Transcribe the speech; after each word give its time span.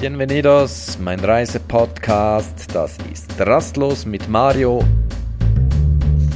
Bienvenidos, 0.00 0.96
mein 1.00 1.18
Reisepodcast. 1.18 2.72
Das 2.72 2.96
ist 3.12 3.32
Rastlos 3.40 4.06
mit 4.06 4.28
Mario, 4.28 4.84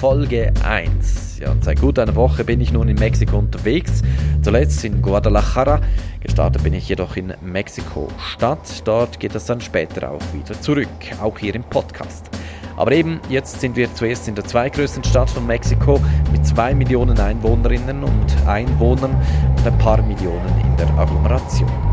Folge 0.01 0.53
1. 0.65 1.39
Ja, 1.39 1.55
seit 1.61 1.81
gut 1.81 1.97
einer 2.01 2.17
Woche 2.17 2.43
bin 2.43 2.61
ich 2.61 2.73
nun 2.73 2.89
in 2.89 2.97
Mexiko 2.97 3.39
unterwegs. 3.39 4.03
Zuletzt 4.43 4.85
in 4.85 5.01
Guadalajara. 5.01 5.81
Gestartet 6.19 6.65
bin 6.65 6.75
ich 6.75 6.89
jedoch 6.89 7.15
in 7.15 7.35
Mexiko-Stadt. 7.41 8.83
Dort 8.85 9.21
geht 9.21 9.37
es 9.37 9.45
dann 9.45 9.61
später 9.61 10.11
auch 10.11 10.35
wieder 10.35 10.61
zurück, 10.61 10.89
auch 11.23 11.39
hier 11.39 11.55
im 11.55 11.63
Podcast. 11.63 12.29
Aber 12.77 12.91
eben, 12.91 13.21
jetzt 13.29 13.61
sind 13.61 13.77
wir 13.77 13.95
zuerst 13.95 14.27
in 14.27 14.35
der 14.35 14.45
zweitgrößten 14.45 15.05
Stadt 15.05 15.31
von 15.31 15.47
Mexiko 15.47 16.01
mit 16.33 16.45
zwei 16.45 16.75
Millionen 16.75 17.17
Einwohnerinnen 17.17 18.03
und 18.03 18.45
Einwohnern 18.45 19.15
und 19.57 19.65
ein 19.65 19.79
paar 19.79 20.03
Millionen 20.03 20.61
in 20.65 20.77
der 20.77 20.89
Agglomeration 20.99 21.92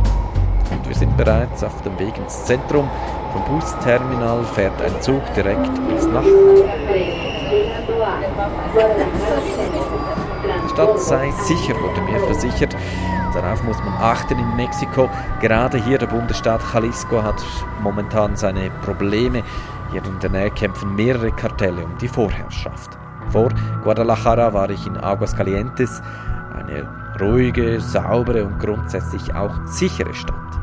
und 0.72 0.88
wir 0.88 0.96
sind 0.96 1.16
bereits 1.18 1.64
auf 1.64 1.82
dem 1.82 1.98
Weg 2.00 2.18
ins 2.18 2.46
Zentrum. 2.46 2.90
Vom 3.34 3.44
Busterminal 3.46 4.44
fährt 4.44 4.82
ein 4.82 5.02
Zug 5.02 5.22
direkt 5.36 5.70
bis 5.88 6.08
Nacht. 6.08 6.26
Die 10.64 10.70
Stadt 10.70 11.00
sei 11.00 11.32
sicher, 11.32 11.74
wurde 11.76 12.02
mir 12.02 12.20
versichert. 12.20 12.76
Darauf 13.34 13.64
muss 13.64 13.78
man 13.80 13.94
achten 14.02 14.40
in 14.40 14.56
Mexiko. 14.56 15.10
Gerade 15.40 15.78
hier 15.78 15.98
der 15.98 16.08
Bundesstaat 16.08 16.62
Jalisco 16.74 17.22
hat 17.22 17.44
momentan 17.82 18.36
seine 18.36 18.72
Probleme. 18.84 19.44
Hier 19.92 20.04
in 20.04 20.20
der 20.20 20.30
Nähe 20.30 20.52
kämpfen 20.52 20.96
mehrere 20.96 21.32
Kartelle 21.32 21.84
um 21.84 21.98
die 22.00 22.08
Vorherrschaft. 22.08 22.98
Vor 23.30 23.50
Guadalajara 23.84 24.54
war 24.54 24.70
ich 24.70 24.86
in 24.88 24.98
Aguascalientes, 24.98 26.02
eine 26.56 26.88
ruhige, 27.22 27.80
saubere 27.80 28.46
und 28.46 28.60
grundsätzlich 28.60 29.34
auch 29.36 29.54
sichere 29.66 30.14
Stadt. 30.14 30.59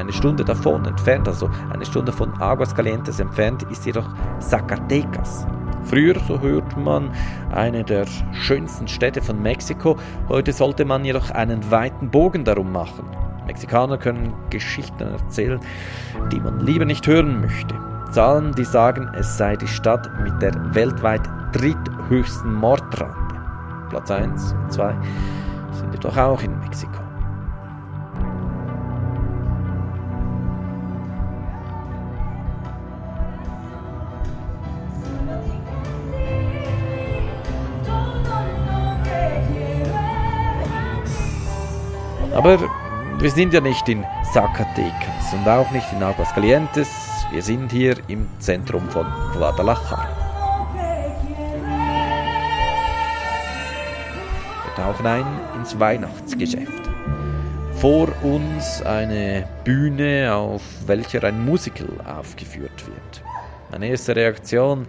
Eine 0.00 0.14
Stunde 0.14 0.46
davon 0.46 0.86
entfernt, 0.86 1.28
also 1.28 1.50
eine 1.70 1.84
Stunde 1.84 2.10
von 2.10 2.32
Aguascalientes 2.40 3.20
entfernt, 3.20 3.64
ist 3.64 3.84
jedoch 3.84 4.08
Zacatecas. 4.38 5.46
Früher, 5.84 6.18
so 6.26 6.40
hört 6.40 6.74
man, 6.78 7.10
eine 7.52 7.84
der 7.84 8.06
schönsten 8.32 8.88
Städte 8.88 9.20
von 9.20 9.42
Mexiko. 9.42 9.98
Heute 10.30 10.54
sollte 10.54 10.86
man 10.86 11.04
jedoch 11.04 11.30
einen 11.32 11.70
weiten 11.70 12.10
Bogen 12.10 12.44
darum 12.44 12.72
machen. 12.72 13.04
Mexikaner 13.46 13.98
können 13.98 14.32
Geschichten 14.48 15.02
erzählen, 15.02 15.60
die 16.32 16.40
man 16.40 16.60
lieber 16.60 16.86
nicht 16.86 17.06
hören 17.06 17.42
möchte. 17.42 17.74
Zahlen, 18.10 18.54
die 18.54 18.64
sagen, 18.64 19.10
es 19.18 19.36
sei 19.36 19.54
die 19.54 19.68
Stadt 19.68 20.10
mit 20.22 20.40
der 20.40 20.74
weltweit 20.74 21.28
dritthöchsten 21.52 22.54
Mordrate. 22.54 23.14
Platz 23.90 24.10
1 24.10 24.54
und 24.54 24.72
2 24.72 24.94
sind 25.72 25.92
jedoch 25.92 26.16
auch 26.16 26.42
in 26.42 26.58
Mexiko. 26.60 27.09
Aber 42.32 42.58
wir 43.18 43.30
sind 43.30 43.52
ja 43.52 43.60
nicht 43.60 43.88
in 43.88 44.04
Zacatecas 44.32 45.34
und 45.34 45.48
auch 45.48 45.70
nicht 45.72 45.92
in 45.92 46.02
Aguascalientes. 46.02 46.88
Wir 47.32 47.42
sind 47.42 47.72
hier 47.72 47.96
im 48.06 48.28
Zentrum 48.38 48.88
von 48.88 49.06
Guadalajara. 49.32 50.08
Wir 54.64 54.74
tauchen 54.76 55.06
ein 55.06 55.26
ins 55.56 55.78
Weihnachtsgeschäft. 55.78 56.88
Vor 57.74 58.08
uns 58.22 58.80
eine 58.82 59.48
Bühne, 59.64 60.32
auf 60.32 60.62
welcher 60.86 61.24
ein 61.24 61.44
Musical 61.44 61.88
aufgeführt 62.06 62.86
wird. 62.86 63.22
Meine 63.72 63.88
erste 63.88 64.14
Reaktion, 64.14 64.86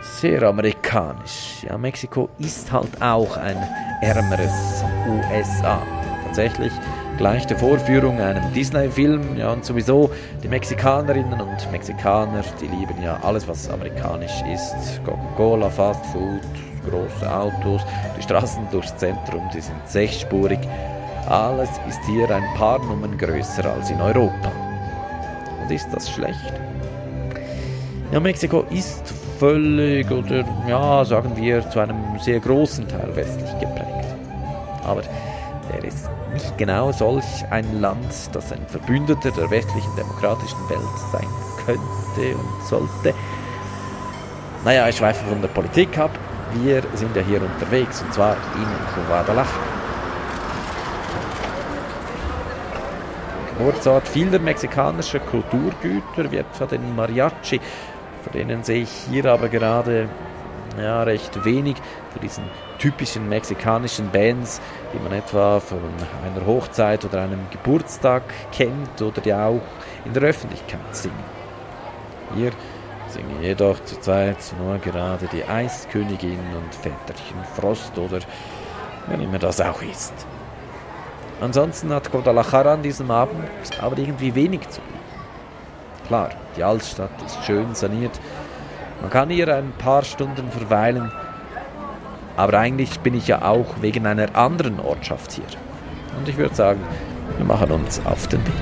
sehr 0.00 0.42
amerikanisch. 0.44 1.62
Ja, 1.68 1.76
Mexiko 1.76 2.30
ist 2.38 2.72
halt 2.72 3.02
auch 3.02 3.36
ein 3.36 3.56
ärmeres 4.00 4.82
USA 5.08 5.97
tatsächlich 6.38 6.72
gleich 7.16 7.48
der 7.48 7.58
Vorführung 7.58 8.20
einem 8.20 8.52
Disney-Film. 8.54 9.36
Ja, 9.36 9.52
und 9.52 9.64
sowieso 9.64 10.08
die 10.40 10.46
Mexikanerinnen 10.46 11.40
und 11.40 11.72
Mexikaner, 11.72 12.44
die 12.60 12.68
lieben 12.68 13.02
ja 13.02 13.18
alles, 13.24 13.48
was 13.48 13.68
amerikanisch 13.68 14.44
ist. 14.54 15.00
Coca-Cola, 15.04 15.68
Fast 15.68 16.06
Food, 16.06 16.40
große 16.88 17.28
Autos, 17.28 17.82
die 18.16 18.22
Straßen 18.22 18.68
durchs 18.70 18.96
Zentrum, 18.96 19.42
die 19.52 19.60
sind 19.60 19.76
sechsspurig. 19.86 20.60
Alles 21.28 21.70
ist 21.88 22.00
hier 22.06 22.30
ein 22.30 22.44
paar 22.56 22.78
Nummern 22.78 23.18
größer 23.18 23.64
als 23.64 23.90
in 23.90 24.00
Europa. 24.00 24.52
Und 25.60 25.72
ist 25.72 25.88
das 25.92 26.08
schlecht? 26.08 26.52
Ja, 28.12 28.20
Mexiko 28.20 28.64
ist 28.70 29.12
völlig 29.40 30.08
oder 30.08 30.44
ja, 30.68 31.04
sagen 31.04 31.32
wir 31.34 31.68
zu 31.68 31.80
einem 31.80 31.96
sehr 32.20 32.38
großen 32.38 32.86
Teil 32.86 33.10
westlich 33.16 33.58
geprägt. 33.58 34.06
Aber 34.84 35.02
er 35.70 35.84
ist 35.84 36.08
nicht 36.32 36.58
genau 36.58 36.92
solch 36.92 37.44
ein 37.50 37.80
Land, 37.80 38.12
das 38.32 38.52
ein 38.52 38.66
Verbündeter 38.66 39.30
der 39.30 39.50
westlichen 39.50 39.94
demokratischen 39.96 40.68
Welt 40.68 40.80
sein 41.12 41.28
könnte 41.64 42.36
und 42.36 42.66
sollte. 42.66 43.14
Naja, 44.64 44.88
ich 44.88 44.96
schweife 44.96 45.24
von 45.26 45.40
der 45.40 45.48
Politik 45.48 45.96
ab. 45.98 46.10
Wir 46.54 46.82
sind 46.94 47.14
ja 47.14 47.22
hier 47.22 47.42
unterwegs 47.42 48.02
und 48.02 48.12
zwar 48.12 48.32
in 48.34 49.06
Guadalajara. 49.08 49.46
Geburtsort 53.58 54.06
vieler 54.06 54.38
mexikanischer 54.38 55.18
Kulturgüter, 55.18 56.30
wie 56.30 56.36
etwa 56.36 56.66
den 56.66 56.94
Mariachi, 56.94 57.60
von 58.22 58.32
denen 58.32 58.62
sehe 58.62 58.82
ich 58.82 58.90
hier 59.10 59.26
aber 59.26 59.48
gerade 59.48 60.08
ja, 60.80 61.02
recht 61.02 61.44
wenig 61.44 61.76
von 62.10 62.20
diesen 62.20 62.44
typischen 62.78 63.28
mexikanischen 63.28 64.10
Bands, 64.10 64.60
die 64.92 64.98
man 64.98 65.12
etwa 65.12 65.60
von 65.60 65.80
einer 66.24 66.46
Hochzeit 66.46 67.04
oder 67.04 67.22
einem 67.22 67.40
Geburtstag 67.50 68.22
kennt 68.52 69.00
oder 69.02 69.20
die 69.20 69.34
auch 69.34 69.60
in 70.04 70.12
der 70.12 70.22
Öffentlichkeit 70.22 70.80
singen. 70.92 71.38
Hier 72.34 72.52
singen 73.08 73.42
jedoch 73.42 73.82
zurzeit 73.84 74.38
nur 74.62 74.78
gerade 74.78 75.28
die 75.32 75.44
Eiskönigin 75.44 76.38
und 76.38 76.74
Väterchen 76.74 77.44
Frost 77.54 77.96
oder 77.98 78.20
wer 79.06 79.18
immer 79.18 79.38
das 79.38 79.60
auch 79.60 79.82
ist. 79.82 80.12
Ansonsten 81.40 81.92
hat 81.92 82.10
Guadalajara 82.10 82.74
an 82.74 82.82
diesem 82.82 83.10
Abend 83.10 83.48
aber 83.80 83.96
irgendwie 83.98 84.34
wenig 84.34 84.68
zu 84.68 84.80
bieten. 84.80 84.98
Klar, 86.08 86.30
die 86.56 86.64
Altstadt 86.64 87.10
ist 87.24 87.44
schön 87.44 87.74
saniert, 87.74 88.18
man 89.00 89.10
kann 89.10 89.30
hier 89.30 89.54
ein 89.54 89.72
paar 89.78 90.04
Stunden 90.04 90.50
verweilen, 90.50 91.10
aber 92.36 92.58
eigentlich 92.58 93.00
bin 93.00 93.14
ich 93.14 93.28
ja 93.28 93.42
auch 93.42 93.80
wegen 93.80 94.06
einer 94.06 94.36
anderen 94.36 94.80
Ortschaft 94.80 95.32
hier. 95.32 95.44
Und 96.18 96.28
ich 96.28 96.36
würde 96.36 96.54
sagen, 96.54 96.80
wir 97.36 97.44
machen 97.44 97.70
uns 97.70 98.00
auf 98.04 98.26
den 98.28 98.44
Weg. 98.46 98.54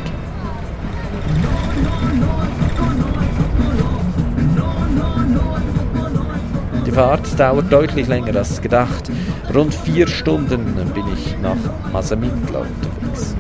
Die 6.86 6.92
Fahrt 6.92 7.38
dauert 7.38 7.72
deutlich 7.72 8.06
länger 8.06 8.36
als 8.36 8.62
gedacht. 8.62 9.10
Rund 9.54 9.74
vier 9.74 10.06
Stunden 10.06 10.64
bin 10.94 11.04
ich 11.14 11.36
nach 11.42 11.56
Mazamitla 11.92 12.60
unterwegs. 12.60 13.34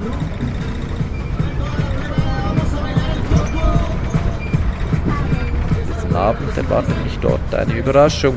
Abend 6.16 6.56
erwartet 6.56 6.96
mich 7.04 7.18
dort 7.18 7.54
eine 7.54 7.74
Überraschung. 7.74 8.36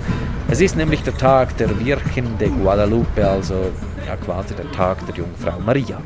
Es 0.50 0.62
ist 0.62 0.76
nämlich 0.76 1.02
der 1.04 1.16
Tag 1.16 1.56
der 1.58 1.70
Virgen 1.80 2.38
de 2.38 2.50
Guadalupe, 2.50 3.28
also 3.28 3.72
ja 4.06 4.16
quasi 4.18 4.54
der 4.54 4.70
Tag 4.72 5.06
der 5.08 5.16
Jungfrau 5.16 5.60
Maria. 5.66 5.98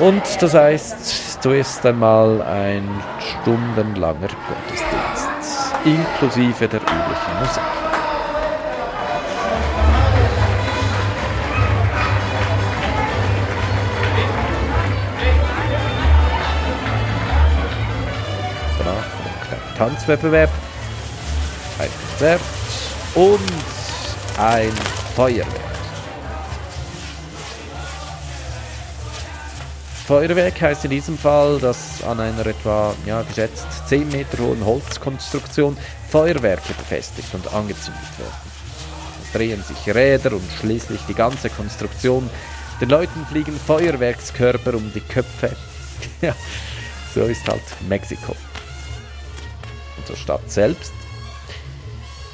Und 0.00 0.22
das 0.40 0.54
heißt 0.54 1.42
zuerst 1.42 1.86
einmal 1.86 2.42
ein 2.42 2.88
stundenlanger 3.20 4.28
Gottesdienst, 4.48 5.74
inklusive 5.84 6.66
der 6.66 6.80
üblichen 6.80 7.38
Musik. 7.40 7.83
Tanzwettbewerb, 19.84 20.48
ein 21.78 21.90
Konzert 22.08 22.40
und 23.14 23.38
ein 24.38 24.72
Feuerwerk. 25.14 25.46
Feuerwerk 30.06 30.58
heißt 30.58 30.86
in 30.86 30.90
diesem 30.90 31.18
Fall, 31.18 31.58
dass 31.58 32.02
an 32.02 32.18
einer 32.18 32.46
etwa 32.46 32.94
ja, 33.04 33.20
geschätzt 33.20 33.66
10 33.88 34.08
Meter 34.08 34.38
hohen 34.38 34.64
Holzkonstruktion 34.64 35.76
Feuerwerke 36.08 36.72
befestigt 36.72 37.34
und 37.34 37.52
angezündet 37.52 38.18
werden. 38.18 38.52
Es 39.22 39.32
drehen 39.32 39.62
sich 39.64 39.94
Räder 39.94 40.32
und 40.32 40.50
schließlich 40.60 41.00
die 41.06 41.14
ganze 41.14 41.50
Konstruktion 41.50 42.30
Den 42.80 42.88
Leuten 42.88 43.26
fliegen 43.26 43.54
Feuerwerkskörper 43.54 44.72
um 44.72 44.90
die 44.94 45.02
Köpfe. 45.02 45.54
ja, 46.22 46.34
so 47.14 47.24
ist 47.24 47.46
halt 47.46 47.62
Mexiko. 47.86 48.34
Zur 50.06 50.16
Stadt 50.16 50.50
selbst. 50.50 50.92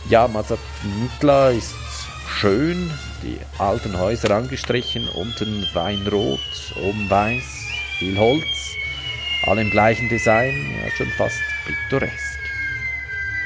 Ja, 0.08 0.26
Mazatitla 0.26 1.50
ist 1.50 1.74
schön, 2.28 2.90
die 3.22 3.38
alten 3.58 3.98
Häuser 3.98 4.34
angestrichen, 4.34 5.08
unten 5.10 5.66
Weinrot, 5.72 6.40
oben 6.82 7.08
weiß, 7.08 7.44
viel 7.98 8.18
Holz, 8.18 8.74
alle 9.46 9.62
im 9.62 9.70
gleichen 9.70 10.08
Design, 10.08 10.52
ja, 10.82 10.90
schon 10.96 11.10
fast 11.16 11.36
pittoresk. 11.66 12.38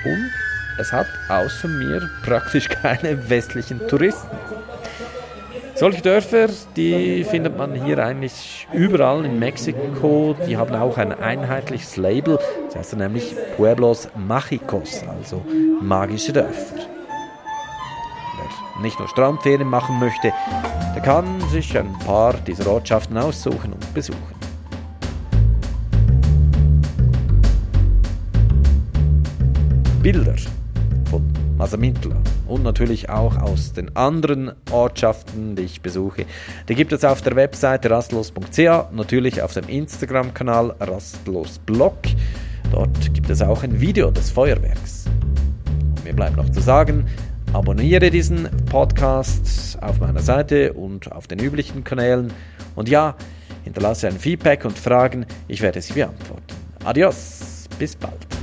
Und 0.04 0.30
es 0.78 0.92
hat 0.92 1.06
außer 1.28 1.68
mir 1.68 2.10
praktisch 2.22 2.68
keine 2.82 3.28
westlichen 3.28 3.86
Touristen. 3.88 4.36
Solche 5.76 6.02
Dörfer, 6.02 6.48
die 6.76 7.24
findet 7.24 7.58
man 7.58 7.74
hier 7.74 7.98
eigentlich 7.98 8.68
überall 8.72 9.24
in 9.24 9.40
Mexiko. 9.40 10.36
Die 10.46 10.56
haben 10.56 10.72
auch 10.76 10.96
ein 10.98 11.12
einheitliches 11.12 11.96
Label. 11.96 12.38
Das 12.66 12.76
heißt 12.76 12.96
nämlich 12.96 13.34
Pueblos 13.56 14.08
Mágicos, 14.14 15.02
also 15.18 15.42
magische 15.80 16.32
Dörfer. 16.32 16.76
Wer 18.36 18.82
nicht 18.82 19.00
nur 19.00 19.08
Strandferien 19.08 19.68
machen 19.68 19.98
möchte, 19.98 20.32
der 20.94 21.02
kann 21.02 21.24
sich 21.50 21.76
ein 21.76 21.92
paar 22.06 22.34
dieser 22.34 22.70
Ortschaften 22.70 23.18
aussuchen 23.18 23.72
und 23.72 23.94
besuchen. 23.94 24.34
Bilder 30.00 30.36
von 31.10 31.24
Masamintla 31.58 32.14
und 32.46 32.62
natürlich 32.62 33.10
auch 33.10 33.36
aus 33.36 33.72
den 33.72 33.94
anderen 33.96 34.52
Ortschaften, 34.70 35.56
die 35.56 35.62
ich 35.62 35.80
besuche. 35.80 36.26
Die 36.68 36.74
gibt 36.74 36.92
es 36.92 37.04
auf 37.04 37.22
der 37.22 37.36
Webseite 37.36 37.90
rastlos.ch, 37.90 38.92
natürlich 38.92 39.42
auf 39.42 39.54
dem 39.54 39.68
Instagram-Kanal 39.68 40.74
rastlosblog. 40.80 41.96
Dort 42.70 43.14
gibt 43.14 43.30
es 43.30 43.42
auch 43.42 43.62
ein 43.62 43.80
Video 43.80 44.10
des 44.10 44.30
Feuerwerks. 44.30 45.04
Und 45.66 46.04
mir 46.04 46.14
bleibt 46.14 46.36
noch 46.36 46.50
zu 46.50 46.60
sagen, 46.60 47.06
abonniere 47.52 48.10
diesen 48.10 48.48
Podcast 48.66 49.78
auf 49.80 50.00
meiner 50.00 50.20
Seite 50.20 50.72
und 50.72 51.12
auf 51.12 51.26
den 51.26 51.38
üblichen 51.38 51.84
Kanälen. 51.84 52.32
Und 52.74 52.88
ja, 52.88 53.14
hinterlasse 53.64 54.08
ein 54.08 54.18
Feedback 54.18 54.64
und 54.64 54.78
Fragen, 54.78 55.26
ich 55.48 55.60
werde 55.62 55.80
sie 55.80 55.94
beantworten. 55.94 56.42
Adios, 56.84 57.68
bis 57.78 57.96
bald. 57.96 58.33